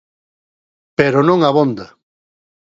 [0.97, 1.87] Pero non abonda.